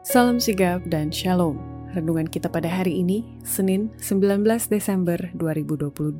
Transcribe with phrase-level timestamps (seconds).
[0.00, 1.60] Salam sigap dan shalom.
[1.92, 6.16] Renungan kita pada hari ini, Senin 19 Desember 2022,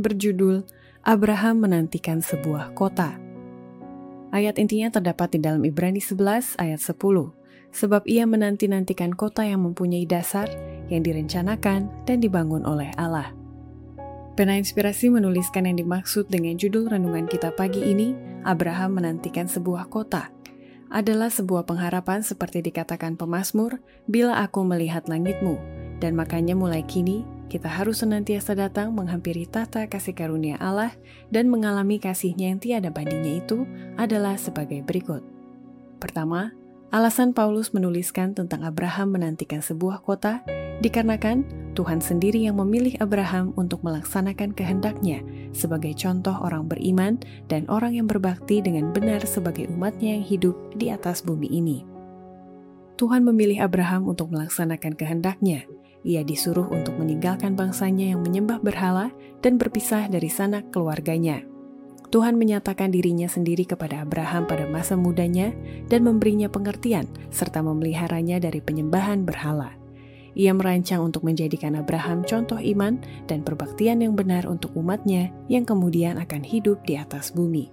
[0.00, 0.64] berjudul
[1.04, 3.20] Abraham menantikan sebuah kota.
[4.32, 6.96] Ayat intinya terdapat di dalam Ibrani 11 ayat 10.
[7.76, 10.48] Sebab ia menanti-nantikan kota yang mempunyai dasar,
[10.88, 13.36] yang direncanakan dan dibangun oleh Allah.
[14.32, 18.16] Pena Inspirasi menuliskan yang dimaksud dengan judul renungan kita pagi ini,
[18.48, 20.32] Abraham menantikan sebuah kota–
[20.90, 23.78] adalah sebuah pengharapan seperti dikatakan pemazmur,
[24.10, 25.56] bila aku melihat langitmu,
[26.02, 30.94] dan makanya mulai kini kita harus senantiasa datang menghampiri tata kasih karunia Allah
[31.34, 33.66] dan mengalami kasihnya yang tiada bandingnya itu
[33.98, 35.22] adalah sebagai berikut.
[35.98, 36.54] Pertama,
[36.94, 40.46] alasan Paulus menuliskan tentang Abraham menantikan sebuah kota
[40.78, 45.22] dikarenakan Tuhan sendiri yang memilih Abraham untuk melaksanakan kehendaknya
[45.54, 50.90] sebagai contoh orang beriman dan orang yang berbakti dengan benar sebagai umatnya yang hidup di
[50.90, 51.86] atas bumi ini.
[53.00, 55.64] Tuhan memilih Abraham untuk melaksanakan kehendaknya.
[56.04, 59.08] Ia disuruh untuk meninggalkan bangsanya yang menyembah berhala
[59.40, 61.40] dan berpisah dari sanak keluarganya.
[62.12, 65.54] Tuhan menyatakan dirinya sendiri kepada Abraham pada masa mudanya
[65.88, 69.79] dan memberinya pengertian serta memeliharanya dari penyembahan berhala.
[70.38, 76.18] Ia merancang untuk menjadikan Abraham contoh iman dan perbaktian yang benar untuk umatnya yang kemudian
[76.18, 77.70] akan hidup di atas bumi.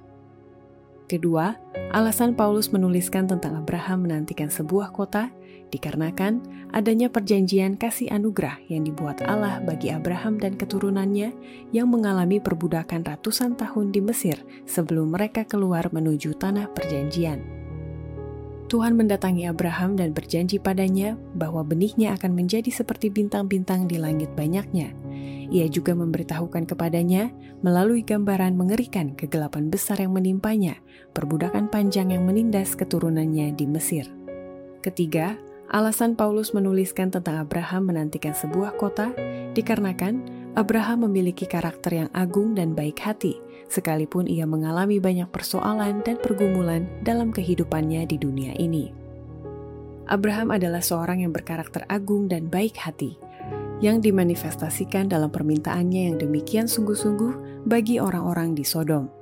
[1.07, 1.55] Kedua,
[1.95, 5.31] alasan Paulus menuliskan tentang Abraham menantikan sebuah kota
[5.71, 6.43] dikarenakan
[6.75, 11.31] adanya perjanjian kasih anugerah yang dibuat Allah bagi Abraham dan keturunannya
[11.71, 14.35] yang mengalami perbudakan ratusan tahun di Mesir
[14.67, 17.56] sebelum mereka keluar menuju tanah perjanjian.
[18.67, 24.91] Tuhan mendatangi Abraham dan berjanji padanya bahwa benihnya akan menjadi seperti bintang-bintang di langit banyaknya.
[25.47, 27.31] Ia juga memberitahukan kepadanya
[27.63, 30.83] melalui gambaran mengerikan kegelapan besar yang menimpanya,
[31.15, 34.11] perbudakan panjang yang menindas keturunannya di Mesir.
[34.83, 35.39] Ketiga,
[35.71, 39.15] alasan Paulus menuliskan tentang Abraham menantikan sebuah kota
[39.55, 43.37] dikarenakan Abraham memiliki karakter yang agung dan baik hati,
[43.69, 48.89] sekalipun ia mengalami banyak persoalan dan pergumulan dalam kehidupannya di dunia ini.
[50.09, 53.21] Abraham adalah seorang yang berkarakter agung dan baik hati,
[53.85, 59.13] yang dimanifestasikan dalam permintaannya yang demikian sungguh-sungguh bagi orang-orang di Sodom.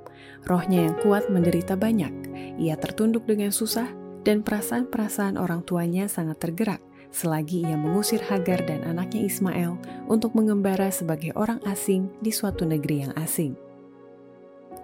[0.48, 3.92] Rohnya yang kuat menderita banyak, ia tertunduk dengan susah,
[4.24, 6.80] dan perasaan-perasaan orang tuanya sangat tergerak
[7.16, 13.08] selagi ia mengusir Hagar dan anaknya Ismail untuk mengembara sebagai orang asing di suatu negeri
[13.08, 13.56] yang asing.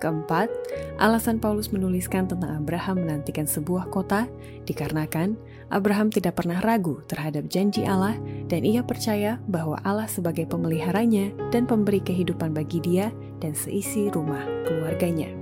[0.01, 0.51] Keempat,
[0.99, 4.27] alasan Paulus menuliskan tentang Abraham menantikan sebuah kota
[4.67, 5.39] dikarenakan
[5.71, 8.19] Abraham tidak pernah ragu terhadap janji Allah
[8.51, 14.43] dan ia percaya bahwa Allah sebagai pemeliharanya dan pemberi kehidupan bagi dia dan seisi rumah
[14.67, 15.42] keluarganya.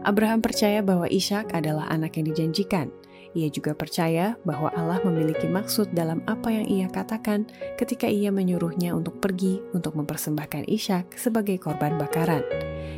[0.00, 2.88] Abraham percaya bahwa Ishak adalah anak yang dijanjikan,
[3.30, 7.46] ia juga percaya bahwa Allah memiliki maksud dalam apa yang ia katakan
[7.78, 12.42] ketika ia menyuruhnya untuk pergi untuk mempersembahkan Ishak sebagai korban bakaran.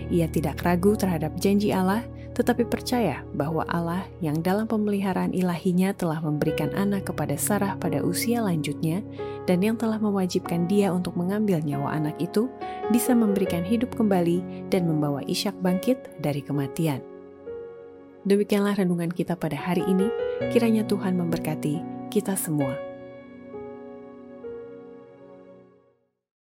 [0.08, 2.00] Ia tidak ragu terhadap janji Allah,
[2.32, 8.40] tetapi percaya bahwa Allah yang dalam pemeliharaan ilahinya telah memberikan anak kepada Sarah pada usia
[8.40, 9.04] lanjutnya
[9.44, 12.48] dan yang telah mewajibkan dia untuk mengambil nyawa anak itu
[12.88, 17.04] bisa memberikan hidup kembali dan membawa Ishak bangkit dari kematian.
[18.22, 20.06] Demikianlah renungan kita pada hari ini.
[20.54, 22.91] Kiranya Tuhan memberkati kita semua.